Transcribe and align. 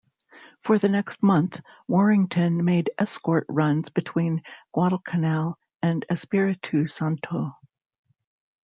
For 0.63 0.79
the 0.79 0.89
next 0.89 1.21
month, 1.21 1.61
"Warrington" 1.87 2.65
made 2.65 2.89
escort 2.97 3.45
runs 3.47 3.89
between 3.89 4.41
Guadalcanal 4.71 5.59
and 5.83 6.03
Espiritu 6.09 6.87
Santo. 6.87 7.55